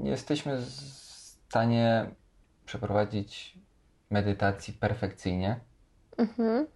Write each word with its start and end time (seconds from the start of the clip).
nie 0.00 0.10
jesteśmy 0.10 0.56
w 0.56 0.70
stanie 1.48 2.10
przeprowadzić 2.64 3.58
medytacji 4.10 4.74
perfekcyjnie. 4.74 5.60
Mhm. 6.18 6.66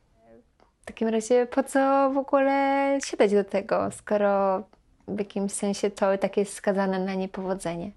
W 0.80 0.84
takim 0.84 1.08
razie 1.08 1.46
po 1.46 1.62
co 1.62 2.10
w 2.14 2.18
ogóle 2.18 2.98
siadać 3.04 3.32
do 3.32 3.44
tego, 3.44 3.90
skoro 3.90 4.62
w 5.08 5.18
jakimś 5.18 5.52
sensie 5.52 5.90
to 5.90 6.14
i 6.14 6.18
tak 6.18 6.36
jest 6.36 6.52
skazane 6.52 6.98
na 6.98 7.14
niepowodzenie? 7.14 7.92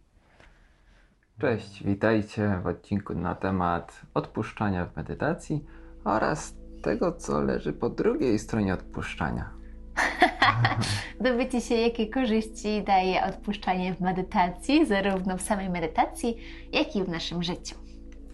Cześć, 1.42 1.84
witajcie 1.84 2.60
w 2.64 2.68
odcinku 2.68 3.16
na 3.16 3.36
temat 3.36 4.02
odpuszczania 4.14 4.86
w 4.86 4.96
medytacji 4.96 5.66
oraz 6.04 6.54
tego, 6.84 7.12
co 7.12 7.42
leży 7.42 7.74
po 7.74 7.90
drugiej 7.90 8.40
stronie 8.40 8.74
odpuszczania. 8.74 9.50
Dowiecie 11.22 11.62
się, 11.62 11.76
jakie 11.76 12.08
korzyści 12.08 12.84
daje 12.84 13.24
odpuszczanie 13.26 13.94
w 13.94 14.02
medytacji, 14.02 14.86
zarówno 14.86 15.38
w 15.38 15.42
samej 15.42 15.70
medytacji, 15.70 16.38
jak 16.74 16.96
i 16.96 17.04
w 17.04 17.10
naszym 17.10 17.44
życiu. 17.44 17.76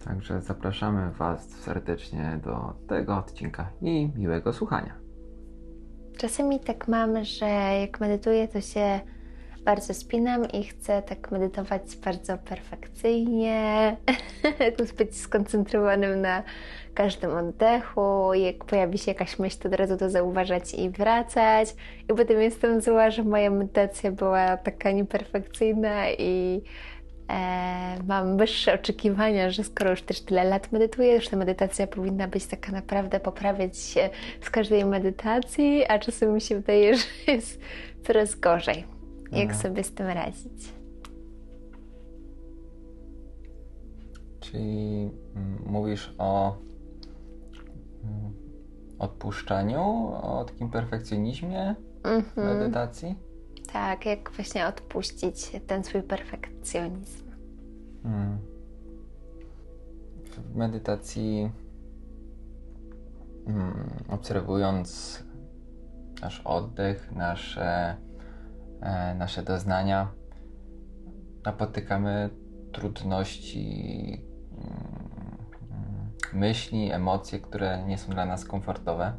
Także 0.04 0.42
zapraszamy 0.42 1.10
Was 1.10 1.48
serdecznie 1.48 2.40
do 2.44 2.74
tego 2.88 3.16
odcinka 3.16 3.70
i 3.82 4.10
miłego 4.16 4.52
słuchania. 4.52 4.94
Czasami 6.18 6.60
tak 6.60 6.88
mam, 6.88 7.24
że 7.24 7.46
jak 7.80 8.00
medytuję, 8.00 8.48
to 8.48 8.60
się 8.60 9.00
bardzo 9.66 9.94
spinam 9.94 10.50
i 10.52 10.64
chcę 10.64 11.02
tak 11.02 11.30
medytować 11.30 11.96
bardzo 12.04 12.38
perfekcyjnie, 12.38 13.96
być 14.98 15.16
skoncentrowanym 15.16 16.20
na 16.20 16.42
każdym 16.94 17.30
oddechu. 17.30 18.34
Jak 18.34 18.64
pojawi 18.64 18.98
się 18.98 19.10
jakaś 19.10 19.38
myśl, 19.38 19.58
to 19.58 19.68
od 19.68 19.74
razu 19.74 19.96
to 19.96 20.10
zauważać 20.10 20.74
i 20.74 20.90
wracać. 20.90 21.68
I 22.10 22.14
potem 22.14 22.40
jestem 22.40 22.80
zła, 22.80 23.10
że 23.10 23.22
moja 23.22 23.50
medytacja 23.50 24.12
była 24.12 24.56
taka 24.56 24.90
nieperfekcyjna 24.90 26.10
i 26.10 26.62
e, 27.30 28.02
mam 28.06 28.36
wyższe 28.36 28.74
oczekiwania, 28.74 29.50
że 29.50 29.64
skoro 29.64 29.90
już 29.90 30.02
też 30.02 30.20
tyle 30.20 30.44
lat 30.44 30.72
medytuję, 30.72 31.20
że 31.20 31.30
ta 31.30 31.36
medytacja 31.36 31.86
powinna 31.86 32.28
być 32.28 32.46
taka 32.46 32.72
naprawdę 32.72 33.20
poprawiać 33.20 33.78
się 33.78 34.10
z 34.40 34.50
każdej 34.50 34.84
medytacji, 34.84 35.84
a 35.88 35.98
czasem 35.98 36.34
mi 36.34 36.40
się 36.40 36.54
wydaje, 36.54 36.94
że 36.96 37.32
jest 37.32 37.60
coraz 38.06 38.34
gorzej. 38.34 38.95
Jak 39.32 39.54
sobie 39.56 39.84
z 39.84 39.92
tym 39.94 40.06
radzić? 40.06 40.72
Czyli 44.40 45.10
mm, 45.36 45.62
mówisz 45.66 46.14
o 46.18 46.56
mm, 48.04 48.32
odpuszczaniu, 48.98 49.80
o 50.22 50.44
takim 50.48 50.70
perfekcjonizmie 50.70 51.74
Mhm. 52.04 52.46
medytacji? 52.58 53.16
Tak, 53.72 54.06
jak 54.06 54.30
właśnie 54.30 54.66
odpuścić 54.66 55.50
ten 55.66 55.84
swój 55.84 56.02
perfekcjonizm. 56.02 57.26
Mm. 58.04 58.38
W 60.24 60.56
medytacji, 60.56 61.50
mm, 63.46 63.90
obserwując 64.08 65.22
nasz 66.22 66.40
oddech, 66.44 67.12
nasze, 67.12 67.96
nasze 69.18 69.42
doznania, 69.42 70.12
napotykamy 71.44 72.30
trudności, 72.72 73.66
mm, 74.52 76.12
myśli, 76.32 76.92
emocje, 76.92 77.40
które 77.40 77.84
nie 77.86 77.98
są 77.98 78.12
dla 78.12 78.26
nas 78.26 78.44
komfortowe. 78.44 79.12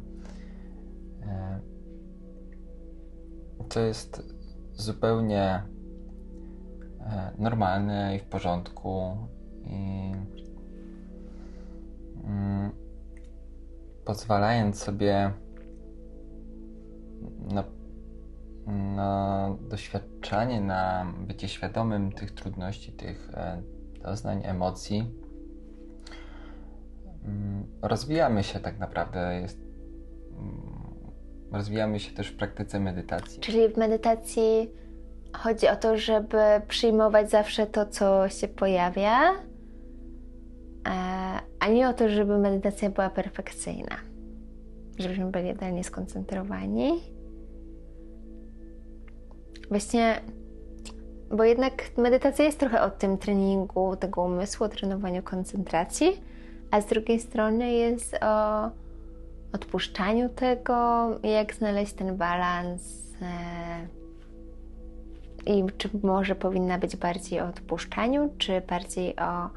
E, 1.22 1.60
To 3.68 3.80
jest 3.80 4.22
zupełnie 4.72 5.62
e, 7.00 7.32
normalne 7.38 8.16
i 8.16 8.18
w 8.18 8.24
porządku. 8.24 9.16
I 9.64 10.12
mm, 12.24 12.70
pozwalając 14.04 14.82
sobie 14.82 15.32
na, 17.52 17.64
na 18.68 19.56
doświadczanie, 19.60 20.60
na 20.60 21.12
bycie 21.26 21.48
świadomym 21.48 22.12
tych 22.12 22.30
trudności, 22.30 22.92
tych 22.92 23.30
e, 23.34 23.62
doznań, 24.02 24.42
emocji, 24.44 25.10
mm, 27.24 27.66
rozwijamy 27.82 28.44
się 28.44 28.60
tak 28.60 28.78
naprawdę. 28.78 29.40
Jest, 29.40 29.58
mm, 30.30 30.78
rozwijamy 31.52 32.00
się 32.00 32.14
też 32.14 32.28
w 32.28 32.36
praktyce 32.36 32.80
medytacji. 32.80 33.40
Czyli 33.40 33.68
w 33.68 33.76
medytacji 33.76 34.70
chodzi 35.36 35.68
o 35.68 35.76
to, 35.76 35.96
żeby 35.96 36.38
przyjmować 36.68 37.30
zawsze 37.30 37.66
to, 37.66 37.86
co 37.86 38.28
się 38.28 38.48
pojawia, 38.48 39.30
e, 39.30 39.38
a 41.60 41.68
nie 41.68 41.88
o 41.88 41.92
to, 41.92 42.08
żeby 42.08 42.38
medytacja 42.38 42.90
była 42.90 43.10
perfekcyjna. 43.10 43.96
Żebyśmy 44.98 45.30
byli 45.30 45.50
idealnie 45.50 45.84
skoncentrowani. 45.84 47.17
Właśnie, 49.68 50.20
bo 51.30 51.44
jednak 51.44 51.82
medytacja 51.96 52.44
jest 52.44 52.58
trochę 52.58 52.82
o 52.82 52.90
tym 52.90 53.18
treningu 53.18 53.96
tego 53.96 54.22
umysłu, 54.22 54.66
o 54.66 54.68
trenowaniu 54.68 55.22
koncentracji, 55.22 56.22
a 56.70 56.80
z 56.80 56.86
drugiej 56.86 57.20
strony 57.20 57.72
jest 57.72 58.14
o 58.22 58.70
odpuszczaniu 59.52 60.28
tego, 60.28 61.08
jak 61.22 61.54
znaleźć 61.54 61.92
ten 61.92 62.16
balans. 62.16 63.12
E, 63.22 63.86
I 65.46 65.64
czy 65.78 65.90
może 66.02 66.34
powinna 66.34 66.78
być 66.78 66.96
bardziej 66.96 67.40
o 67.40 67.46
odpuszczaniu, 67.46 68.34
czy 68.38 68.60
bardziej 68.60 69.16
o 69.16 69.50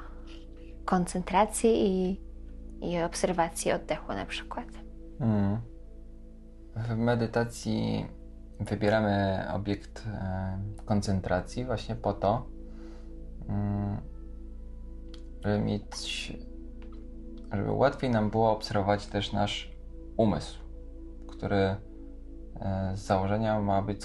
koncentracji 0.86 1.86
i, 1.86 2.22
i 2.82 3.02
obserwacji 3.02 3.72
oddechu 3.72 4.14
na 4.14 4.26
przykład. 4.26 4.68
Mm. 5.20 5.58
W 6.76 6.96
medytacji 6.96 8.06
wybieramy 8.70 9.46
obiekt 9.54 10.04
e, 10.08 10.60
koncentracji 10.86 11.66
właśnie 11.66 11.96
po 11.96 12.14
to, 12.14 12.46
mm, 13.50 13.98
żeby 15.44 15.60
mieć, 15.60 16.34
żeby 17.54 17.72
łatwiej 17.72 18.10
nam 18.10 18.30
było 18.30 18.52
obserwować 18.52 19.08
też 19.08 19.34
nasz 19.34 19.72
umysł, 20.18 20.60
który 21.28 21.58
e, 21.60 21.78
z 22.96 23.00
założenia 23.00 23.62
ma 23.62 23.82
być 23.82 24.04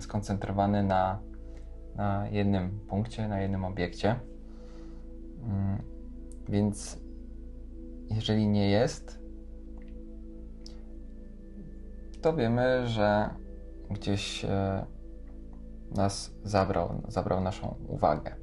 skoncentrowany 0.00 0.82
na, 0.82 1.18
na 1.96 2.28
jednym 2.28 2.80
punkcie, 2.88 3.28
na 3.28 3.40
jednym 3.40 3.64
obiekcie. 3.64 4.20
Mm, 5.44 5.82
Więc 6.48 6.98
jeżeli 8.10 8.48
nie 8.48 8.70
jest, 8.70 9.18
to 12.22 12.36
wiemy, 12.36 12.86
że 12.86 13.30
gdzieś 13.90 14.44
e, 14.44 14.86
nas 15.94 16.34
zabrał, 16.44 17.02
zabrał 17.08 17.40
naszą 17.40 17.74
uwagę. 17.88 18.34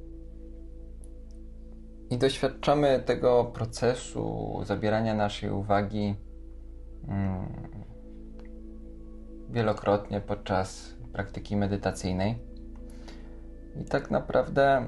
I 2.10 2.18
doświadczamy 2.18 3.02
tego 3.06 3.44
procesu 3.44 4.54
zabierania 4.64 5.14
naszej 5.14 5.50
uwagi 5.50 6.14
mm, 7.08 7.46
wielokrotnie 9.50 10.20
podczas 10.20 10.96
praktyki 11.12 11.56
medytacyjnej. 11.56 12.38
I 13.80 13.84
tak 13.84 14.10
naprawdę 14.10 14.86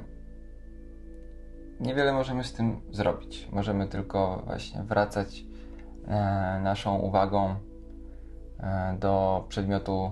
niewiele 1.81 2.13
możemy 2.13 2.45
z 2.45 2.53
tym 2.53 2.81
zrobić. 2.91 3.49
Możemy 3.53 3.87
tylko 3.87 4.43
właśnie 4.47 4.83
wracać 4.83 5.45
e, 6.07 6.61
naszą 6.63 6.99
uwagą 6.99 7.55
e, 8.61 8.97
do 9.01 9.45
przedmiotu 9.49 10.11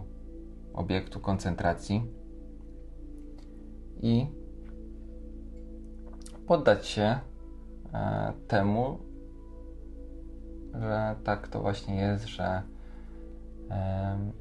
obiektu 0.77 1.21
koncentracji 1.21 2.13
i 4.03 4.27
poddać 6.47 6.87
się 6.87 7.03
e, 7.03 8.33
temu, 8.49 8.99
że 10.75 11.17
tak 11.25 11.49
to 11.49 11.61
właśnie 11.61 11.97
jest, 11.97 12.27
że 12.27 12.63
em, 13.71 14.33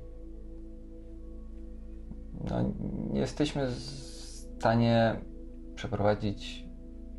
no, 2.49 2.73
nie 3.13 3.19
jesteśmy 3.19 3.67
w 3.67 3.79
stanie 3.79 5.21
przeprowadzić 5.75 6.65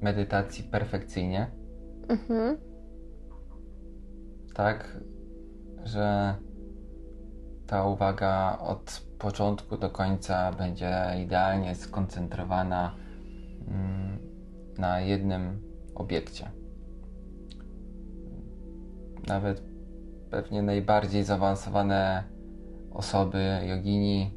medytacji 0.00 0.64
perfekcyjnie, 0.64 1.50
Mhm. 2.08 2.56
tak, 4.54 5.00
że 5.84 6.34
ta 7.66 7.86
uwaga 7.86 8.58
od 8.58 9.06
początku 9.18 9.76
do 9.76 9.90
końca 9.90 10.52
będzie 10.52 10.92
idealnie 11.24 11.74
skoncentrowana 11.74 12.94
mm, 13.68 14.18
na 14.78 15.00
jednym 15.00 15.62
obiekcie. 15.94 16.50
Nawet 19.26 19.62
pewnie 20.30 20.62
najbardziej 20.62 21.24
zaawansowane 21.24 22.24
osoby, 22.90 23.60
jogini, 23.68 24.30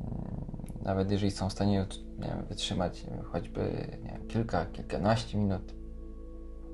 mm, 0.00 0.82
nawet 0.82 1.10
jeżeli 1.10 1.30
są 1.30 1.48
w 1.48 1.52
stanie 1.52 1.86
nie 2.18 2.28
wiem, 2.28 2.44
wytrzymać 2.48 3.04
wiem, 3.10 3.22
choćby 3.22 3.60
wiem, 4.04 4.26
kilka, 4.28 4.66
kilkanaście 4.66 5.38
minut, 5.38 5.74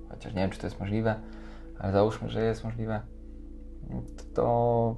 chociaż 0.08 0.34
nie 0.34 0.40
wiem, 0.40 0.50
czy 0.50 0.58
to 0.58 0.66
jest 0.66 0.80
możliwe, 0.80 1.20
ale 1.78 1.92
załóżmy, 1.92 2.28
że 2.28 2.44
jest 2.44 2.64
możliwe, 2.64 3.00
to 4.34 4.96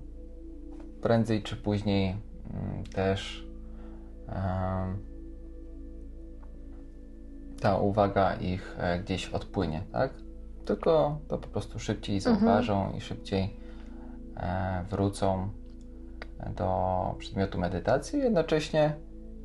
prędzej 1.02 1.42
czy 1.42 1.56
później 1.56 2.16
mm, 2.50 2.84
też 2.84 3.46
ta 7.60 7.78
uwaga 7.78 8.34
ich 8.34 8.76
e, 8.78 8.98
gdzieś 8.98 9.28
odpłynie, 9.28 9.82
tak? 9.92 10.10
Tylko 10.64 11.18
to 11.28 11.38
po 11.38 11.48
prostu 11.48 11.78
szybciej 11.78 12.16
mhm. 12.16 12.36
zauważą 12.36 12.78
mhm. 12.78 12.96
i 12.96 13.00
szybciej 13.00 13.56
e, 14.36 14.84
wrócą 14.90 15.48
do 16.56 17.14
przedmiotu 17.18 17.58
medytacji, 17.58 18.18
jednocześnie 18.18 18.94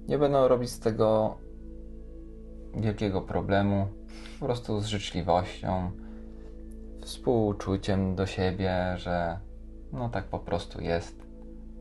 nie 0.07 0.17
będą 0.17 0.47
robić 0.47 0.69
z 0.69 0.79
tego 0.79 1.37
wielkiego 2.75 3.21
problemu, 3.21 3.87
po 4.39 4.45
prostu 4.45 4.79
z 4.79 4.85
życzliwością, 4.85 5.91
współczuciem 7.01 8.15
do 8.15 8.25
siebie, 8.25 8.93
że 8.97 9.39
no 9.93 10.09
tak 10.09 10.25
po 10.25 10.39
prostu 10.39 10.81
jest. 10.81 11.20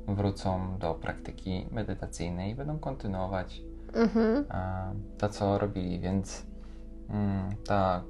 Wrócą 0.09 0.79
do 0.79 0.95
praktyki 0.95 1.67
medytacyjnej 1.71 2.53
i 2.53 2.55
będą 2.55 2.79
kontynuować 2.79 3.63
mhm. 3.95 4.45
to, 5.19 5.29
co 5.29 5.59
robili, 5.59 6.01
więc 6.01 6.47
mm, 7.09 7.51
ta 7.67 8.05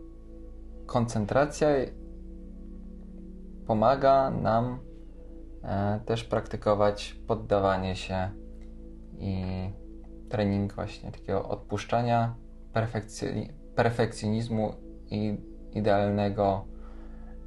koncentracja 0.86 1.68
pomaga 3.66 4.30
nam 4.30 4.78
e, 5.62 6.00
też 6.06 6.24
praktykować 6.24 7.16
poddawanie 7.26 7.96
się 7.96 8.30
i 9.18 9.44
trening 10.28 10.74
właśnie 10.74 11.12
takiego 11.12 11.48
odpuszczania, 11.48 12.34
perfekcjonizmu 13.74 14.74
i 15.10 15.38
idealnego 15.72 16.64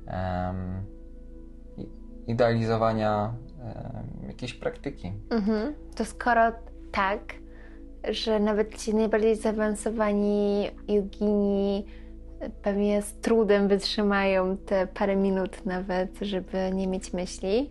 um, 0.08 0.86
idealizowania 2.28 3.34
jakiejś 4.28 4.54
praktyki. 4.54 5.12
Mhm. 5.30 5.74
To 5.96 6.06
skoro 6.06 6.42
tak, 6.92 7.34
że 8.10 8.40
nawet 8.40 8.78
ci 8.78 8.96
najbardziej 8.96 9.36
zaawansowani 9.36 10.70
jogini 10.88 11.86
pewnie 12.62 13.02
z 13.02 13.14
trudem 13.14 13.68
wytrzymają 13.68 14.58
te 14.58 14.88
parę 14.88 15.16
minut 15.16 15.66
nawet, 15.66 16.20
żeby 16.22 16.72
nie 16.74 16.88
mieć 16.88 17.14
myśli, 17.14 17.70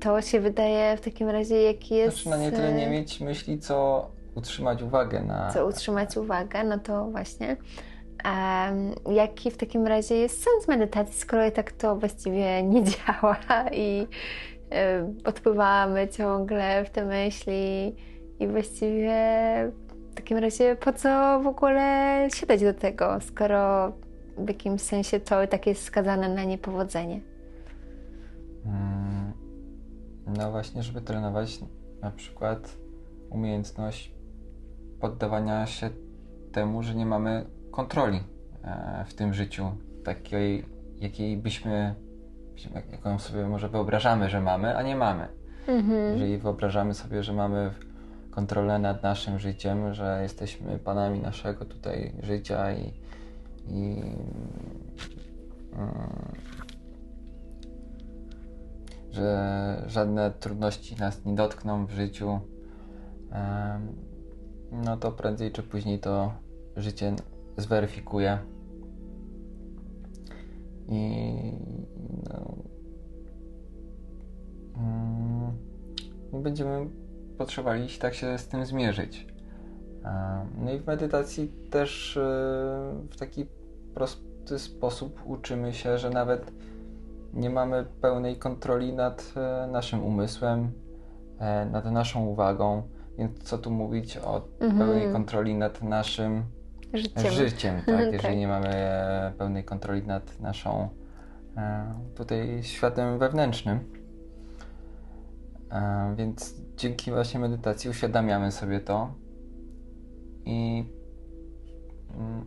to 0.00 0.22
się 0.22 0.40
wydaje 0.40 0.96
w 0.96 1.00
takim 1.00 1.28
razie, 1.28 1.62
jaki 1.62 1.94
jest... 1.94 2.22
Znaczy, 2.22 2.28
no 2.28 2.36
nie 2.44 2.52
tyle 2.52 2.72
nie 2.72 2.90
mieć 2.90 3.20
myśli, 3.20 3.58
co 3.58 4.06
utrzymać 4.34 4.82
uwagę 4.82 5.22
na... 5.22 5.50
Co 5.52 5.66
utrzymać 5.66 6.16
uwagę, 6.16 6.64
no 6.64 6.78
to 6.78 7.04
właśnie. 7.04 7.56
Um, 8.24 9.14
jaki 9.14 9.50
w 9.50 9.56
takim 9.56 9.86
razie 9.86 10.14
jest 10.14 10.36
sens 10.36 10.68
medytacji, 10.68 11.20
skoro 11.20 11.46
i 11.46 11.52
tak 11.52 11.72
to 11.72 11.96
właściwie 11.96 12.62
nie 12.62 12.84
działa 12.90 13.38
i 13.72 14.06
odpływamy 15.24 16.08
ciągle 16.08 16.84
w 16.84 16.90
te 16.90 17.04
myśli 17.04 17.96
i 18.40 18.48
właściwie 18.48 19.14
w 20.10 20.14
takim 20.14 20.38
razie 20.38 20.76
po 20.76 20.92
co 20.92 21.40
w 21.42 21.46
ogóle 21.46 22.28
siadać 22.34 22.62
do 22.62 22.74
tego, 22.74 23.18
skoro 23.20 23.92
w 24.38 24.48
jakimś 24.48 24.80
sensie 24.82 25.20
to 25.20 25.46
tak 25.46 25.66
jest 25.66 25.82
skazane 25.82 26.28
na 26.28 26.44
niepowodzenie? 26.44 27.20
Hmm. 28.64 29.32
No 30.26 30.50
właśnie, 30.50 30.82
żeby 30.82 31.00
trenować 31.00 31.60
na 32.02 32.10
przykład 32.10 32.76
umiejętność 33.30 34.14
poddawania 35.00 35.66
się 35.66 35.90
temu, 36.52 36.82
że 36.82 36.94
nie 36.94 37.06
mamy 37.06 37.46
kontroli 37.70 38.20
e, 38.64 39.04
w 39.08 39.14
tym 39.14 39.34
życiu, 39.34 39.70
takiej, 40.04 40.64
jakiej 40.96 41.36
byśmy, 41.36 41.94
jaką 42.92 43.18
sobie 43.18 43.46
może 43.46 43.68
wyobrażamy, 43.68 44.30
że 44.30 44.40
mamy, 44.40 44.76
a 44.76 44.82
nie 44.82 44.96
mamy. 44.96 45.28
Mhm. 45.68 46.12
Jeżeli 46.12 46.38
wyobrażamy 46.38 46.94
sobie, 46.94 47.22
że 47.22 47.32
mamy 47.32 47.70
kontrolę 48.30 48.78
nad 48.78 49.02
naszym 49.02 49.38
życiem, 49.38 49.94
że 49.94 50.18
jesteśmy 50.22 50.78
panami 50.78 51.20
naszego 51.20 51.64
tutaj 51.64 52.12
życia 52.22 52.72
i, 52.72 52.92
i 53.66 54.02
mm, 55.72 56.34
że 59.10 59.84
żadne 59.86 60.30
trudności 60.30 60.96
nas 60.96 61.24
nie 61.24 61.34
dotkną 61.34 61.86
w 61.86 61.90
życiu, 61.90 62.40
no 64.72 64.96
to 64.96 65.12
prędzej 65.12 65.52
czy 65.52 65.62
później 65.62 65.98
to 65.98 66.32
życie 66.76 67.14
zweryfikuje. 67.56 68.38
I 70.88 71.32
będziemy 76.40 76.86
potrzebowali 77.38 77.88
tak 77.88 78.14
się 78.14 78.38
z 78.38 78.48
tym 78.48 78.66
zmierzyć. 78.66 79.30
No 80.58 80.72
i 80.72 80.78
w 80.78 80.86
medytacji 80.86 81.52
też 81.70 82.16
e, 82.16 82.20
w 83.10 83.16
taki 83.18 83.46
prosty 83.94 84.58
sposób 84.58 85.20
uczymy 85.26 85.72
się, 85.72 85.98
że 85.98 86.10
nawet 86.10 86.52
nie 87.34 87.50
mamy 87.50 87.84
pełnej 88.00 88.36
kontroli 88.36 88.92
nad 88.92 89.32
e, 89.36 89.66
naszym 89.66 90.04
umysłem, 90.04 90.72
e, 91.38 91.66
nad 91.66 91.84
naszą 91.84 92.26
uwagą. 92.26 92.82
Więc 93.18 93.42
co 93.42 93.58
tu 93.58 93.70
mówić 93.70 94.16
o 94.16 94.48
mhm. 94.60 94.78
pełnej 94.78 95.12
kontroli 95.12 95.54
nad 95.54 95.82
naszym 95.82 96.44
życiem, 96.94 97.32
życiem 97.32 97.76
tak? 97.86 98.00
Jeżeli 98.12 98.22
tak. 98.22 98.36
nie 98.36 98.48
mamy 98.48 98.70
pełnej 99.38 99.64
kontroli 99.64 100.02
nad 100.02 100.40
naszą 100.40 100.88
tutaj 102.14 102.62
światem 102.62 103.18
wewnętrznym. 103.18 103.99
Więc 106.16 106.54
dzięki 106.76 107.10
właśnie 107.10 107.40
medytacji 107.40 107.90
uświadamiamy 107.90 108.52
sobie 108.52 108.80
to 108.80 109.14
i 110.44 110.84
mm, 112.14 112.46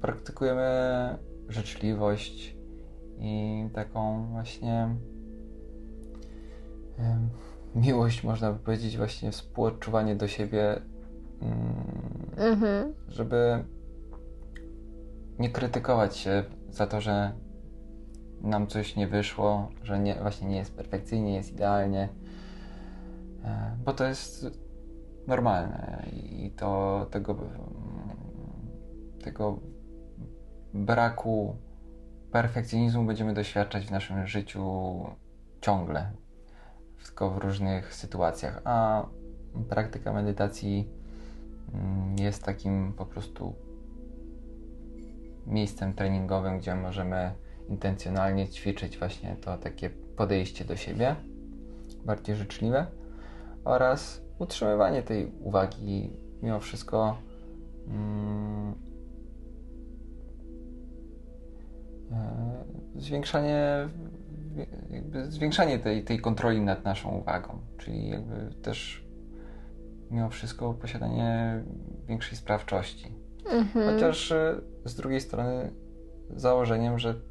praktykujemy 0.00 0.68
życzliwość 1.48 2.56
i 3.18 3.64
taką 3.74 4.26
właśnie 4.30 4.96
miłość, 7.74 8.24
można 8.24 8.52
by 8.52 8.58
powiedzieć, 8.58 8.96
właśnie 8.96 9.32
współodczuwanie 9.32 10.16
do 10.16 10.28
siebie, 10.28 10.82
mm, 11.42 11.84
mhm. 12.36 12.94
żeby 13.08 13.64
nie 15.38 15.50
krytykować 15.50 16.16
się 16.16 16.44
za 16.70 16.86
to, 16.86 17.00
że 17.00 17.32
nam 18.40 18.66
coś 18.66 18.96
nie 18.96 19.08
wyszło, 19.08 19.68
że 19.82 19.98
nie, 19.98 20.14
właśnie 20.14 20.48
nie 20.48 20.56
jest 20.56 20.76
perfekcyjnie, 20.76 21.34
jest 21.34 21.52
idealnie, 21.52 22.08
e, 23.44 23.76
bo 23.84 23.92
to 23.92 24.04
jest 24.04 24.46
normalne 25.26 26.06
i 26.12 26.50
to 26.50 27.06
tego, 27.10 27.36
tego 29.24 29.58
braku 30.74 31.56
perfekcjonizmu 32.32 33.04
będziemy 33.04 33.34
doświadczać 33.34 33.86
w 33.86 33.90
naszym 33.90 34.26
życiu 34.26 34.64
ciągle, 35.60 36.12
tylko 37.04 37.30
w 37.30 37.38
różnych 37.38 37.94
sytuacjach, 37.94 38.60
a 38.64 39.06
praktyka 39.68 40.12
medytacji 40.12 40.88
mm, 41.74 42.16
jest 42.18 42.44
takim 42.44 42.92
po 42.92 43.06
prostu 43.06 43.54
miejscem 45.46 45.94
treningowym, 45.94 46.58
gdzie 46.58 46.74
możemy 46.74 47.34
intencjonalnie 47.70 48.48
ćwiczyć 48.48 48.98
właśnie 48.98 49.36
to 49.40 49.58
takie 49.58 49.90
podejście 49.90 50.64
do 50.64 50.76
siebie, 50.76 51.16
bardziej 52.04 52.36
życzliwe 52.36 52.86
oraz 53.64 54.22
utrzymywanie 54.38 55.02
tej 55.02 55.32
uwagi 55.40 56.10
mimo 56.42 56.60
wszystko 56.60 57.18
mm, 57.88 58.74
e, 62.12 63.00
zwiększanie 63.00 63.88
jakby 64.90 65.30
zwiększanie 65.30 65.78
tej, 65.78 66.04
tej 66.04 66.20
kontroli 66.20 66.60
nad 66.60 66.84
naszą 66.84 67.10
uwagą, 67.10 67.58
czyli 67.78 68.08
jakby 68.08 68.54
też 68.62 69.04
mimo 70.10 70.30
wszystko 70.30 70.74
posiadanie 70.74 71.62
większej 72.08 72.38
sprawczości. 72.38 73.14
Mhm. 73.50 73.94
Chociaż 73.94 74.32
e, 74.32 74.60
z 74.84 74.94
drugiej 74.94 75.20
strony 75.20 75.70
założeniem, 76.30 76.98
że 76.98 77.29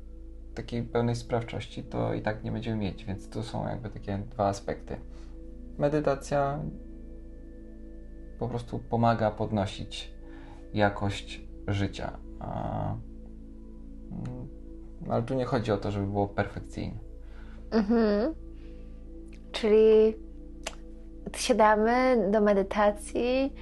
takiej 0.60 0.84
pełnej 0.84 1.16
sprawczości 1.16 1.84
to 1.84 2.14
i 2.14 2.22
tak 2.22 2.44
nie 2.44 2.52
będziemy 2.52 2.78
mieć, 2.78 3.06
więc 3.06 3.30
tu 3.30 3.44
są 3.44 3.68
jakby 3.68 3.90
takie 3.90 4.18
dwa 4.32 4.48
aspekty. 4.48 4.98
Medytacja 5.78 6.60
po 8.40 8.48
prostu 8.48 8.80
pomaga 8.80 9.32
podnosić 9.32 10.14
jakość 10.74 11.42
życia. 11.68 12.18
A, 12.40 12.96
mm, 14.12 14.48
ale 15.10 15.24
tu 15.24 15.34
nie 15.34 15.46
chodzi 15.46 15.72
o 15.72 15.78
to, 15.78 15.92
żeby 15.92 16.08
było 16.08 16.28
perfekcyjne. 16.28 16.98
Mhm. 17.72 18.34
Czyli 19.52 20.16
siadamy 21.36 22.28
do 22.32 22.42
medytacji, 22.42 23.54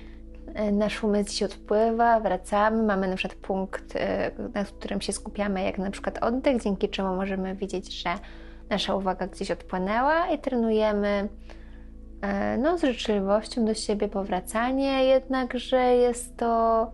nasz 0.72 1.04
umysł 1.04 1.38
się 1.38 1.46
odpływa, 1.46 2.20
wracamy, 2.20 2.84
mamy 2.84 3.08
na 3.08 3.16
przykład 3.16 3.39
punkt, 3.42 3.96
e, 3.96 4.32
na 4.54 4.63
którym 4.63 5.01
się 5.01 5.13
skupiamy, 5.13 5.63
jak 5.63 5.77
na 5.77 5.92
przykład 5.92 6.24
oddech, 6.24 6.62
dzięki 6.62 6.89
czemu 6.89 7.16
możemy 7.16 7.56
widzieć, 7.56 8.01
że 8.01 8.10
nasza 8.70 8.96
uwaga 8.96 9.27
gdzieś 9.27 9.51
odpłynęła 9.51 10.27
i 10.27 10.39
trenujemy 10.39 11.30
e, 12.22 12.58
no, 12.58 12.77
z 12.77 12.82
życzliwością 12.82 13.66
do 13.66 13.74
siebie 13.74 14.08
powracanie, 14.08 15.04
jednakże 15.06 15.96
jest 15.96 16.38
to 16.38 16.92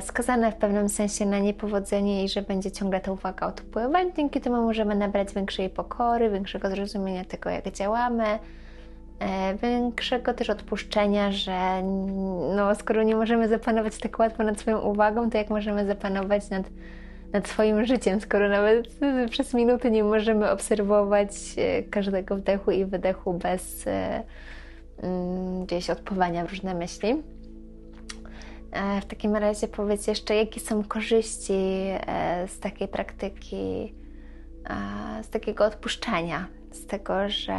skazane 0.00 0.52
w 0.52 0.56
pewnym 0.56 0.88
sensie 0.88 1.26
na 1.26 1.38
niepowodzenie 1.38 2.24
i 2.24 2.28
że 2.28 2.42
będzie 2.42 2.70
ciągle 2.70 3.00
ta 3.00 3.12
uwaga 3.12 3.46
odpływać. 3.46 4.08
Dzięki 4.16 4.40
temu 4.40 4.62
możemy 4.62 4.94
nabrać 4.94 5.34
większej 5.34 5.70
pokory, 5.70 6.30
większego 6.30 6.70
zrozumienia 6.70 7.24
tego, 7.24 7.50
jak 7.50 7.72
działamy, 7.72 8.24
E, 8.24 8.59
większego 9.62 10.34
też 10.34 10.50
odpuszczenia, 10.50 11.32
że 11.32 11.82
no, 12.56 12.74
skoro 12.74 13.02
nie 13.02 13.16
możemy 13.16 13.48
zapanować 13.48 13.98
tak 13.98 14.18
łatwo 14.18 14.42
nad 14.42 14.60
swoją 14.60 14.80
uwagą, 14.80 15.30
to 15.30 15.38
jak 15.38 15.50
możemy 15.50 15.86
zapanować 15.86 16.50
nad, 16.50 16.66
nad 17.32 17.48
swoim 17.48 17.84
życiem, 17.84 18.20
skoro 18.20 18.48
nawet 18.48 18.88
przez 19.30 19.54
minuty 19.54 19.90
nie 19.90 20.04
możemy 20.04 20.50
obserwować 20.50 21.30
e, 21.56 21.82
każdego 21.82 22.36
wdechu 22.36 22.70
i 22.70 22.84
wydechu 22.84 23.32
bez 23.32 23.86
e, 23.86 24.22
mm, 25.02 25.64
gdzieś 25.66 25.90
odpływania 25.90 26.44
w 26.44 26.50
różne 26.50 26.74
myśli. 26.74 27.22
W 29.02 29.04
takim 29.04 29.36
razie 29.36 29.68
powiedz 29.68 30.06
jeszcze, 30.06 30.34
jakie 30.34 30.60
są 30.60 30.84
korzyści 30.84 31.86
z 32.46 32.58
takiej 32.60 32.88
praktyki, 32.88 33.94
z 35.22 35.28
takiego 35.28 35.64
odpuszczania, 35.64 36.46
z 36.72 36.86
tego, 36.86 37.28
że 37.28 37.56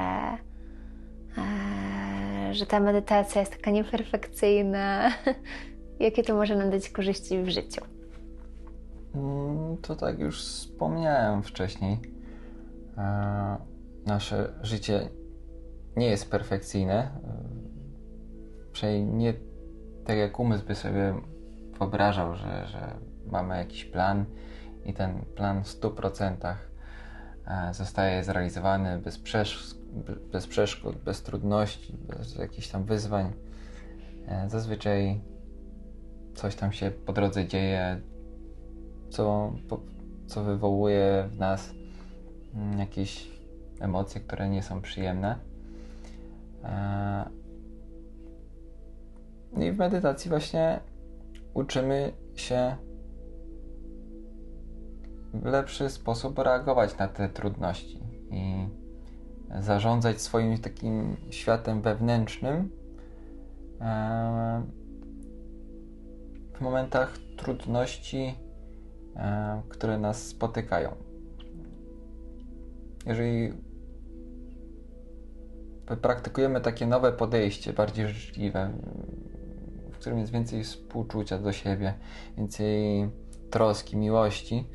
że 2.51 2.65
ta 2.65 2.79
medytacja 2.79 3.41
jest 3.41 3.57
taka 3.57 3.71
nieperfekcyjna. 3.71 5.11
Jakie 5.99 6.23
to 6.23 6.35
może 6.35 6.55
nam 6.55 6.69
dać 6.69 6.89
korzyści 6.89 7.43
w 7.43 7.49
życiu? 7.49 7.81
Mm, 9.15 9.77
to 9.77 9.95
tak 9.95 10.19
już 10.19 10.43
wspomniałem 10.43 11.43
wcześniej. 11.43 11.99
Eee, 12.97 13.57
nasze 14.05 14.53
życie 14.61 15.09
nie 15.95 16.07
jest 16.07 16.31
perfekcyjne. 16.31 17.11
Przynajmniej 18.71 19.13
nie 19.13 19.33
tak 20.05 20.17
jak 20.17 20.39
umysł 20.39 20.65
by 20.65 20.75
sobie 20.75 21.15
wyobrażał, 21.79 22.35
że, 22.35 22.67
że 22.67 22.95
mamy 23.25 23.57
jakiś 23.57 23.85
plan 23.85 24.25
i 24.85 24.93
ten 24.93 25.25
plan 25.35 25.63
w 25.63 25.67
100% 25.67 26.55
e, 27.47 27.73
zostaje 27.73 28.23
zrealizowany 28.23 28.99
bez 28.99 29.19
przeszkód 29.19 29.80
bez 30.31 30.47
przeszkód, 30.47 30.95
bez 30.95 31.23
trudności, 31.23 31.93
bez 31.93 32.35
jakichś 32.35 32.67
tam 32.67 32.83
wyzwań. 32.83 33.33
E, 34.27 34.49
zazwyczaj 34.49 35.21
coś 36.33 36.55
tam 36.55 36.71
się 36.71 36.91
po 36.91 37.13
drodze 37.13 37.47
dzieje, 37.47 38.01
co, 39.09 39.53
co 40.27 40.43
wywołuje 40.43 41.29
w 41.31 41.37
nas 41.37 41.73
mm, 42.53 42.79
jakieś 42.79 43.31
emocje, 43.79 44.21
które 44.21 44.49
nie 44.49 44.63
są 44.63 44.81
przyjemne. 44.81 45.35
E, 46.63 47.29
I 49.57 49.71
w 49.71 49.77
medytacji 49.77 50.29
właśnie 50.29 50.79
uczymy 51.53 52.13
się 52.35 52.75
w 55.33 55.45
lepszy 55.45 55.89
sposób 55.89 56.39
reagować 56.39 56.97
na 56.97 57.07
te 57.07 57.29
trudności. 57.29 57.99
I 58.31 58.67
zarządzać 59.59 60.21
swoim 60.21 60.57
takim 60.57 61.17
światem 61.29 61.81
wewnętrznym 61.81 62.69
e, 63.81 64.63
w 66.53 66.61
momentach 66.61 67.17
trudności, 67.37 68.35
e, 69.15 69.61
które 69.69 69.97
nas 69.97 70.27
spotykają. 70.27 70.95
Jeżeli 73.05 73.53
praktykujemy 76.01 76.61
takie 76.61 76.85
nowe 76.87 77.11
podejście, 77.11 77.73
bardziej 77.73 78.07
życzliwe, 78.07 78.71
w 79.91 79.97
którym 79.97 80.19
jest 80.19 80.31
więcej 80.31 80.63
współczucia 80.63 81.37
do 81.37 81.51
siebie, 81.51 81.93
więcej 82.37 83.09
troski, 83.49 83.97
miłości, 83.97 84.67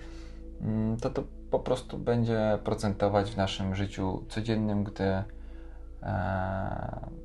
mm, 0.60 0.96
to 0.96 1.10
to 1.10 1.35
po 1.50 1.58
prostu 1.60 1.98
będzie 1.98 2.58
procentować 2.64 3.30
w 3.30 3.36
naszym 3.36 3.74
życiu 3.74 4.24
codziennym, 4.28 4.84
gdy 4.84 5.04
e, 6.02 7.16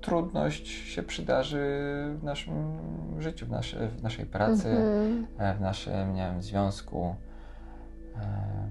trudność 0.00 0.68
się 0.68 1.02
przydarzy 1.02 1.66
w 2.20 2.24
naszym 2.24 2.54
życiu, 3.18 3.46
w, 3.46 3.50
nasze, 3.50 3.88
w 3.88 4.02
naszej 4.02 4.26
pracy, 4.26 4.68
mm 4.68 5.26
-hmm. 5.26 5.56
w 5.56 5.60
naszym 5.60 6.14
nie 6.14 6.22
wiem, 6.22 6.42
związku. 6.42 7.14
E, 8.16 8.68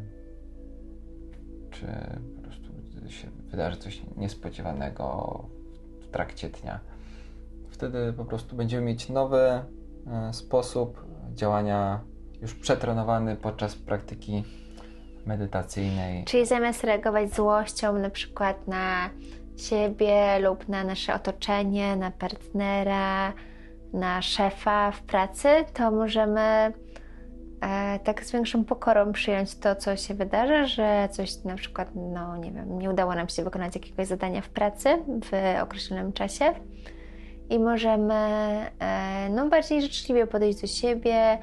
czy 1.71 1.85
po 2.35 2.41
prostu 2.41 2.69
się 3.09 3.27
wydarzy 3.51 3.77
coś 3.77 4.01
niespodziewanego 4.17 5.45
w 6.01 6.07
trakcie 6.07 6.49
dnia. 6.49 6.79
Wtedy 7.69 8.13
po 8.13 8.25
prostu 8.25 8.55
będziemy 8.55 8.85
mieć 8.85 9.09
nowy 9.09 9.39
e, 9.39 9.63
sposób 10.33 11.05
działania, 11.33 12.01
już 12.41 12.55
przetrenowany 12.55 13.35
podczas 13.35 13.75
praktyki 13.75 14.43
medytacyjnej. 15.25 16.23
Czyli 16.25 16.45
zamiast 16.45 16.83
reagować 16.83 17.35
złością 17.35 17.93
na 17.93 18.09
przykład 18.09 18.67
na 18.67 19.09
siebie 19.57 20.39
lub 20.39 20.69
na 20.69 20.83
nasze 20.83 21.13
otoczenie, 21.13 21.95
na 21.95 22.11
partnera, 22.11 23.33
na 23.93 24.21
szefa 24.21 24.91
w 24.91 25.01
pracy, 25.01 25.47
to 25.73 25.91
możemy 25.91 26.41
e, 27.61 27.99
tak 28.03 28.25
z 28.25 28.31
większą 28.31 28.63
pokorą 28.63 29.11
przyjąć 29.11 29.55
to, 29.55 29.75
co 29.75 29.95
się 29.95 30.13
wydarzy, 30.13 30.67
że 30.67 31.09
coś 31.11 31.43
na 31.43 31.55
przykład, 31.55 31.89
no 31.95 32.37
nie 32.37 32.51
wiem, 32.51 32.79
nie 32.79 32.89
udało 32.89 33.15
nam 33.15 33.29
się 33.29 33.43
wykonać 33.43 33.75
jakiegoś 33.75 34.07
zadania 34.07 34.41
w 34.41 34.49
pracy 34.49 34.89
w 35.23 35.61
określonym 35.61 36.13
czasie 36.13 36.53
i 37.49 37.59
możemy 37.59 38.13
e, 38.79 39.29
no, 39.29 39.49
bardziej 39.49 39.81
życzliwie 39.81 40.27
podejść 40.27 40.61
do 40.61 40.67
siebie, 40.67 41.37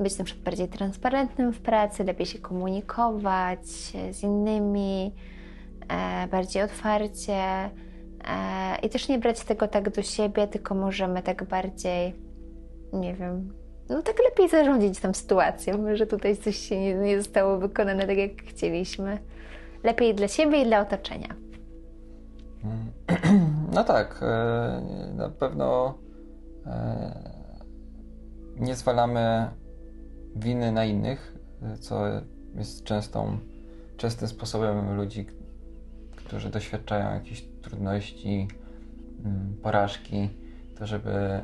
być 0.00 0.18
na 0.18 0.24
przykład 0.24 0.44
bardziej 0.44 0.68
transparentnym 0.68 1.52
w 1.52 1.60
pracy, 1.60 2.04
lepiej 2.04 2.26
się 2.26 2.38
komunikować 2.38 3.66
z 4.10 4.22
innymi, 4.22 5.14
e, 5.88 6.28
bardziej 6.28 6.62
otwarcie 6.62 7.34
e, 7.34 7.70
i 8.82 8.88
też 8.88 9.08
nie 9.08 9.18
brać 9.18 9.40
tego 9.40 9.68
tak 9.68 9.90
do 9.90 10.02
siebie, 10.02 10.46
tylko 10.46 10.74
możemy 10.74 11.22
tak 11.22 11.44
bardziej, 11.44 12.14
nie 12.92 13.14
wiem, 13.14 13.52
no 13.88 14.02
tak 14.02 14.16
lepiej 14.24 14.48
zarządzić 14.48 15.00
tą 15.00 15.14
sytuacją, 15.14 15.96
że 15.96 16.06
tutaj 16.06 16.36
coś 16.36 16.56
się 16.56 16.80
nie, 16.80 16.94
nie 16.94 17.18
zostało 17.18 17.58
wykonane 17.58 18.06
tak, 18.06 18.16
jak 18.16 18.42
chcieliśmy. 18.46 19.18
Lepiej 19.84 20.14
dla 20.14 20.28
siebie 20.28 20.62
i 20.62 20.64
dla 20.64 20.80
otoczenia. 20.80 21.28
No 23.74 23.84
tak, 23.84 24.20
e, 24.22 24.82
na 25.16 25.28
pewno 25.28 25.94
nie 28.56 28.74
zwalamy 28.74 29.50
winy 30.36 30.72
na 30.72 30.84
innych, 30.84 31.38
co 31.80 32.02
jest 32.54 32.84
częstą, 32.84 33.38
częstym 33.96 34.28
sposobem 34.28 34.96
ludzi, 34.96 35.26
którzy 36.16 36.50
doświadczają 36.50 37.14
jakichś 37.14 37.44
trudności, 37.62 38.48
mm, 39.24 39.56
porażki, 39.62 40.28
to 40.78 40.86
żeby 40.86 41.42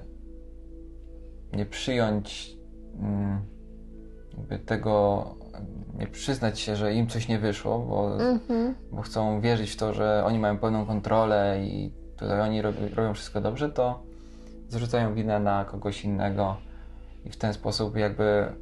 nie 1.52 1.66
przyjąć 1.66 2.56
mm, 3.00 3.40
jakby 4.36 4.58
tego, 4.58 5.24
nie 5.98 6.06
przyznać 6.06 6.60
się, 6.60 6.76
że 6.76 6.94
im 6.94 7.06
coś 7.06 7.28
nie 7.28 7.38
wyszło, 7.38 7.78
bo, 7.78 8.18
mm-hmm. 8.18 8.74
bo 8.92 9.02
chcą 9.02 9.40
wierzyć 9.40 9.70
w 9.70 9.76
to, 9.76 9.94
że 9.94 10.22
oni 10.24 10.38
mają 10.38 10.58
pełną 10.58 10.86
kontrolę 10.86 11.60
i 11.64 11.92
tutaj 12.16 12.40
oni 12.40 12.62
robią 12.62 13.14
wszystko 13.14 13.40
dobrze, 13.40 13.68
to 13.68 14.02
zrzucają 14.68 15.14
winę 15.14 15.40
na 15.40 15.64
kogoś 15.64 16.04
innego 16.04 16.56
i 17.24 17.30
w 17.30 17.36
ten 17.36 17.52
sposób 17.52 17.96
jakby 17.96 18.52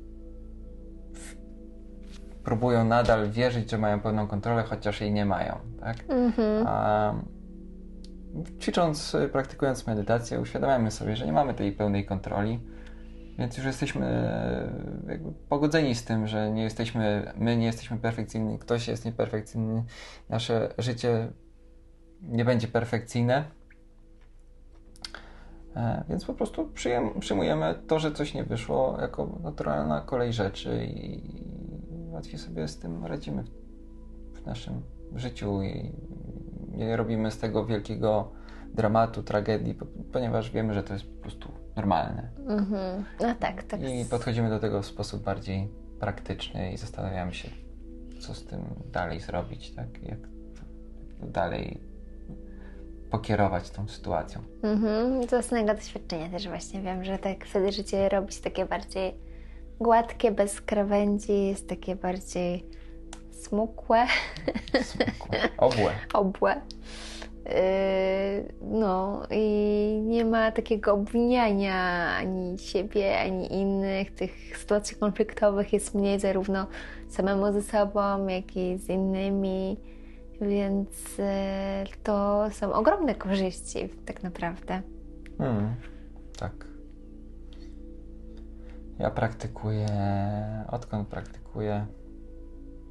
próbują 2.45 2.85
nadal 2.85 3.31
wierzyć, 3.31 3.71
że 3.71 3.79
mają 3.79 4.01
pełną 4.01 4.27
kontrolę, 4.27 4.63
chociaż 4.63 5.01
jej 5.01 5.13
nie 5.13 5.25
mają. 5.25 5.59
Tak? 5.81 5.97
Mhm. 6.09 6.67
A, 6.67 7.15
ćwicząc, 8.61 9.17
praktykując 9.33 9.87
medytację, 9.87 10.41
uświadamiamy 10.41 10.91
sobie, 10.91 11.17
że 11.17 11.27
nie 11.27 11.33
mamy 11.33 11.55
tej 11.55 11.73
pełnej 11.73 12.07
kontroli, 12.07 12.61
więc 13.39 13.57
już 13.57 13.67
jesteśmy 13.67 14.07
e, 14.07 15.19
pogodzeni 15.49 15.95
z 15.95 16.05
tym, 16.05 16.27
że 16.27 16.51
nie 16.51 16.63
jesteśmy, 16.63 17.33
my 17.37 17.57
nie 17.57 17.67
jesteśmy 17.67 17.97
perfekcyjni, 17.97 18.59
ktoś 18.59 18.89
jest 18.89 19.05
nieperfekcyjny, 19.05 19.85
nasze 20.29 20.75
życie 20.79 21.29
nie 22.23 22.45
będzie 22.45 22.69
perfekcyjne. 22.69 23.45
E, 25.77 26.05
więc 26.09 26.25
po 26.25 26.35
prostu 26.35 26.71
przyjmujemy 27.21 27.75
to, 27.87 27.99
że 27.99 28.13
coś 28.13 28.35
nie 28.35 28.45
wyszło, 28.45 28.97
jako 29.01 29.39
naturalna 29.43 30.01
kolej 30.01 30.33
rzeczy 30.33 30.87
i, 30.87 31.45
łatwiej 32.15 32.39
sobie 32.39 32.69
z 32.69 32.79
tym 32.79 33.05
radzimy 33.05 33.45
w, 34.35 34.47
naszym 34.47 34.83
życiu 35.15 35.63
i 35.63 35.93
nie 36.69 36.97
robimy 36.97 37.31
z 37.31 37.39
tego 37.39 37.67
wielkiego 37.67 38.33
dramatu, 38.75 39.23
tragedii, 39.23 39.79
ponieważ 40.13 40.51
wiemy, 40.51 40.75
że 40.75 40.83
to 40.83 40.93
jest 40.93 41.07
po 41.07 41.23
prostu 41.23 41.49
normalne. 41.77 42.31
Mhm. 42.47 43.05
No 43.21 43.35
tak, 43.35 43.63
tak. 43.63 43.81
I 43.81 44.05
podchodzimy 44.05 44.51
do 44.51 44.59
tego 44.59 44.83
w 44.83 44.87
sposób 44.87 45.23
bardziej 45.23 45.69
praktyczny 46.01 46.73
i 46.73 46.77
zastanawiamy 46.77 47.35
się, 47.35 47.49
co 48.21 48.35
z 48.35 48.45
tym 48.45 48.61
dalej 48.93 49.21
zrobić, 49.21 49.75
tak? 49.75 50.03
Jak 50.03 50.19
dalej 51.23 51.81
pokierować 53.11 53.71
tą 53.71 53.89
sytuacją. 53.89 54.41
Mhm. 54.63 55.23
Z 55.23 55.31
własnego 55.31 55.75
doświadczenia 55.75 56.29
też 56.29 56.49
właśnie 56.49 56.83
wiem, 56.83 57.05
że 57.05 57.19
tak 57.19 57.45
wtedy 57.45 57.73
życie 57.73 58.09
robi 58.09 58.33
się 58.33 58.43
takie 58.43 58.67
bardziej 58.67 59.15
gładkie, 59.81 60.33
bez 60.33 60.61
krawędzi, 60.61 61.47
jest 61.47 61.69
takie 61.69 61.97
bardziej 61.97 62.67
smukłe. 63.31 64.07
Smukłe. 64.83 65.39
Obłe. 65.57 65.93
Obłe. 66.15 66.61
Yy, 67.45 67.53
no 68.61 69.23
i 69.31 70.01
nie 70.05 70.25
ma 70.25 70.53
takiego 70.53 70.93
obwiniania 70.93 72.09
ani 72.17 72.59
siebie, 72.59 73.21
ani 73.21 73.53
innych. 73.53 74.15
Tych 74.15 74.59
sytuacji 74.59 74.97
konfliktowych 74.97 75.73
jest 75.73 75.95
mniej 75.95 76.21
zarówno 76.21 76.67
samemu 77.09 77.53
ze 77.53 77.63
sobą, 77.63 78.27
jak 78.27 78.57
i 78.57 78.79
z 78.79 78.89
innymi, 78.89 79.77
więc 80.41 81.19
yy, 81.19 81.25
to 82.03 82.47
są 82.51 82.73
ogromne 82.73 83.15
korzyści 83.15 83.89
tak 84.07 84.23
naprawdę. 84.23 84.83
Hmm, 85.39 85.75
tak. 86.39 86.74
Ja 88.99 89.11
praktykuję, 89.11 89.87
odkąd 90.69 91.09
praktykuję, 91.09 91.87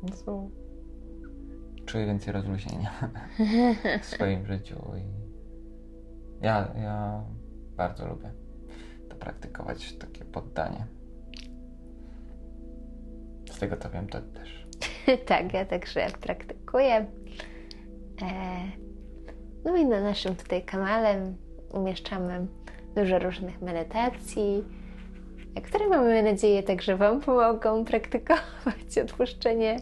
no 0.03 0.10
to 0.25 0.50
czuję 1.86 2.05
więcej 2.05 2.33
rozluźnienia 2.33 2.91
w 4.01 4.05
swoim 4.05 4.45
życiu 4.53 4.75
i 4.98 5.24
ja, 6.45 6.74
ja 6.75 7.24
bardzo 7.77 8.07
lubię 8.07 8.31
to 9.10 9.15
praktykować, 9.15 9.93
takie 9.93 10.25
poddanie. 10.25 10.86
Z 13.51 13.60
tego 13.60 13.77
to 13.77 13.89
wiem, 13.89 14.07
to 14.07 14.22
też. 14.22 14.67
tak, 15.25 15.53
ja 15.53 15.65
także 15.65 16.07
praktykuję. 16.22 16.95
E, 16.95 17.05
no 19.65 19.75
i 19.75 19.86
na 19.86 20.01
naszym 20.01 20.36
tutaj 20.36 20.63
kanale 20.63 21.33
umieszczamy 21.74 22.48
dużo 22.95 23.19
różnych 23.19 23.62
medytacji, 23.62 24.63
które 25.62 25.88
mamy 25.88 26.24
nadzieję 26.24 26.63
także 26.63 26.98
Wam 26.98 27.22
pomogą 27.22 27.86
praktykować 27.86 28.98
odpuszczenie 29.03 29.79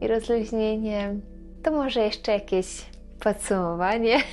i 0.00 0.08
rozluźnienie. 0.08 1.14
To 1.62 1.70
może 1.70 2.00
jeszcze 2.00 2.32
jakieś 2.32 2.86
podsumowanie. 3.20 4.18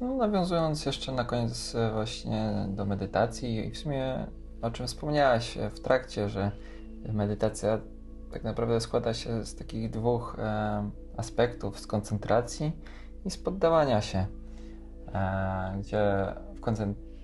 No, 0.00 0.16
nawiązując 0.16 0.86
jeszcze 0.86 1.12
na 1.12 1.24
koniec 1.24 1.74
e, 1.74 1.92
właśnie 1.92 2.66
do 2.68 2.84
medytacji 2.84 3.66
i 3.66 3.70
w 3.70 3.78
sumie 3.78 4.26
o 4.62 4.70
czym 4.70 4.86
wspomniałaś 4.86 5.58
w 5.70 5.80
trakcie, 5.80 6.28
że 6.28 6.50
medytacja 7.12 7.78
tak 8.32 8.44
naprawdę 8.44 8.80
składa 8.80 9.14
się 9.14 9.44
z 9.44 9.54
takich 9.54 9.90
dwóch 9.90 10.36
e, 10.38 10.90
aspektów, 11.16 11.80
z 11.80 11.86
koncentracji 11.86 12.72
i 13.24 13.30
z 13.30 13.38
poddawania 13.38 14.00
się, 14.00 14.26
e, 15.14 15.76
gdzie 15.80 16.26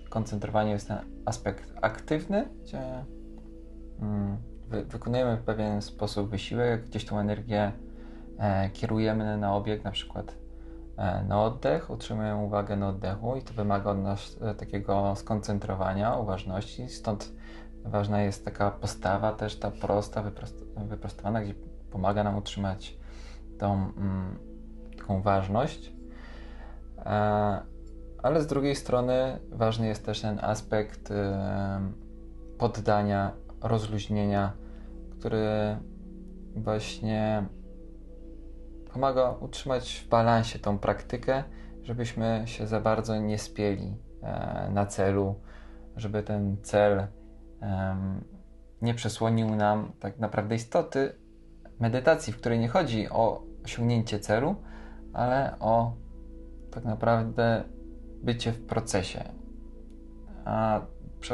w 0.05 0.09
koncentrowaniu 0.09 0.71
jest 0.71 0.87
ten 0.87 0.97
aspekt 1.25 1.73
aktywny, 1.81 2.49
gdzie 2.63 3.05
mm, 4.01 4.37
wykonujemy 4.69 5.37
w 5.37 5.43
pewien 5.43 5.81
sposób 5.81 6.29
wysiłek, 6.29 6.85
gdzieś 6.85 7.05
tą 7.05 7.19
energię 7.19 7.71
e, 8.39 8.69
kierujemy 8.69 9.37
na 9.37 9.55
obieg, 9.55 9.83
na 9.83 9.91
przykład 9.91 10.35
e, 10.97 11.23
na 11.23 11.43
oddech, 11.43 11.89
utrzymujemy 11.89 12.43
uwagę 12.43 12.75
na 12.75 12.89
oddechu 12.89 13.35
i 13.35 13.41
to 13.41 13.53
wymaga 13.53 13.91
od 13.91 13.97
nas 13.97 14.37
e, 14.41 14.55
takiego 14.55 15.15
skoncentrowania, 15.15 16.15
uważności, 16.15 16.89
stąd 16.89 17.31
ważna 17.85 18.21
jest 18.21 18.45
taka 18.45 18.71
postawa 18.71 19.31
też 19.31 19.59
ta 19.59 19.71
prosta, 19.71 20.21
wyprost, 20.21 20.65
wyprostowana, 20.77 21.41
gdzie 21.41 21.53
pomaga 21.91 22.23
nam 22.23 22.37
utrzymać 22.37 22.97
tą 23.59 23.73
mm, 23.73 24.39
taką 24.97 25.21
ważność. 25.21 25.93
Ale 28.23 28.41
z 28.41 28.47
drugiej 28.47 28.75
strony 28.75 29.39
ważny 29.49 29.87
jest 29.87 30.05
też 30.05 30.21
ten 30.21 30.39
aspekt 30.41 31.13
poddania 32.57 33.31
rozluźnienia, 33.61 34.53
który 35.11 35.77
właśnie 36.55 37.45
pomaga 38.93 39.31
utrzymać 39.31 40.03
w 40.05 40.09
balansie 40.09 40.59
tą 40.59 40.79
praktykę, 40.79 41.43
żebyśmy 41.83 42.43
się 42.45 42.67
za 42.67 42.81
bardzo 42.81 43.17
nie 43.17 43.37
spieli 43.37 43.97
e, 44.21 44.69
na 44.73 44.85
celu, 44.85 45.35
żeby 45.95 46.23
ten 46.23 46.57
cel 46.63 47.07
nie 48.81 48.93
przesłonił 48.93 49.55
nam 49.55 49.91
tak 49.99 50.19
naprawdę 50.19 50.55
istoty 50.55 51.15
medytacji, 51.79 52.33
w 52.33 52.37
której 52.37 52.59
nie 52.59 52.67
chodzi 52.67 53.09
o 53.09 53.43
osiągnięcie 53.65 54.19
celu, 54.19 54.55
ale 55.13 55.55
o 55.59 55.93
tak 56.71 56.85
naprawdę 56.85 57.63
bycie 58.23 58.51
w 58.51 58.65
procesie. 58.65 59.23
A 60.45 60.81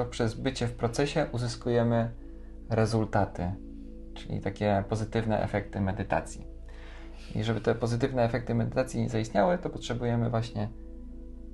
przez 0.10 0.34
bycie 0.34 0.68
w 0.68 0.76
procesie 0.76 1.28
uzyskujemy 1.32 2.12
rezultaty, 2.70 3.52
czyli 4.14 4.42
takie 4.42 4.84
pozytywne 4.90 5.44
efekty 5.44 5.82
medytacji. 5.82 6.48
I 7.36 7.44
żeby 7.44 7.62
te 7.62 7.76
pozytywne 7.76 8.24
efekty 8.24 8.56
medytacji 8.56 9.10
zaistniały, 9.10 9.58
to 9.58 9.70
potrzebujemy 9.70 10.30
właśnie 10.30 10.70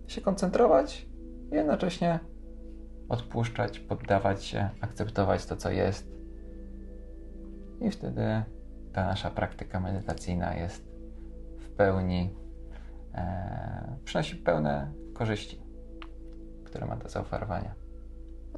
się 0.07 0.21
koncentrować 0.21 1.07
i 1.51 1.55
jednocześnie 1.55 2.19
odpuszczać, 3.09 3.79
poddawać 3.79 4.43
się, 4.43 4.69
akceptować 4.81 5.45
to, 5.45 5.55
co 5.55 5.71
jest. 5.71 6.11
I 7.81 7.91
wtedy 7.91 8.43
ta 8.93 9.05
nasza 9.05 9.29
praktyka 9.29 9.79
medytacyjna 9.79 10.55
jest 10.55 10.87
w 11.59 11.69
pełni, 11.69 12.35
e, 13.13 13.97
przynosi 14.03 14.35
pełne 14.35 14.91
korzyści, 15.21 15.59
które 16.65 16.85
ma 16.85 16.95
do 16.95 17.09
zaoferowania. 17.09 17.73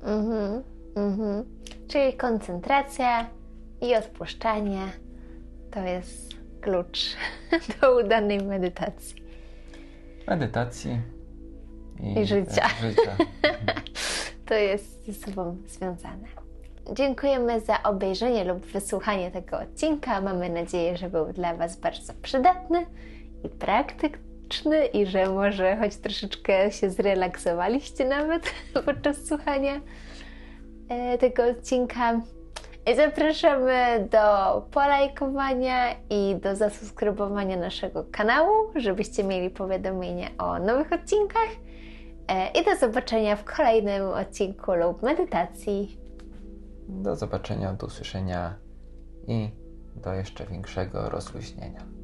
Mhm, 0.03 0.63
mhm. 0.95 1.45
Czyli 1.87 2.13
koncentracja 2.13 3.29
i 3.81 3.95
odpuszczanie 3.95 4.87
to 5.71 5.79
jest 5.79 6.33
klucz 6.61 7.15
do 7.81 7.99
udanej 7.99 8.43
medytacji. 8.43 9.23
Medytacji 10.27 11.01
i, 11.99 12.19
I 12.19 12.25
życia. 12.25 12.67
życia. 12.81 13.15
to 14.47 14.53
jest 14.53 15.05
ze 15.05 15.13
sobą 15.13 15.57
związane. 15.67 16.27
Dziękujemy 16.93 17.59
za 17.59 17.83
obejrzenie 17.83 18.43
lub 18.43 18.65
wysłuchanie 18.65 19.31
tego 19.31 19.59
odcinka. 19.59 20.21
Mamy 20.21 20.49
nadzieję, 20.49 20.97
że 20.97 21.09
był 21.09 21.33
dla 21.33 21.55
Was 21.55 21.77
bardzo 21.77 22.13
przydatny 22.21 22.85
i 23.43 23.49
i 24.93 25.05
że 25.05 25.29
może 25.29 25.77
choć 25.77 25.95
troszeczkę 25.95 26.71
się 26.71 26.89
zrelaksowaliście 26.89 28.05
nawet 28.05 28.53
podczas 28.85 29.25
słuchania 29.25 29.81
e, 30.89 31.17
tego 31.17 31.43
odcinka. 31.43 32.21
Zapraszamy 32.95 34.07
do 34.11 34.61
polajkowania 34.71 35.95
i 36.09 36.35
do 36.35 36.55
zasubskrybowania 36.55 37.57
naszego 37.57 38.05
kanału, 38.11 38.51
żebyście 38.75 39.23
mieli 39.23 39.49
powiadomienia 39.49 40.27
o 40.37 40.59
nowych 40.59 40.93
odcinkach. 40.93 41.49
E, 42.27 42.51
I 42.61 42.65
do 42.65 42.75
zobaczenia 42.75 43.35
w 43.35 43.43
kolejnym 43.43 44.07
odcinku 44.07 44.73
lub 44.73 45.03
medytacji. 45.03 45.97
Do 46.87 47.15
zobaczenia, 47.15 47.73
do 47.73 47.87
usłyszenia 47.87 48.55
i 49.27 49.49
do 49.95 50.13
jeszcze 50.13 50.45
większego 50.45 51.09
rozluźnienia. 51.09 52.02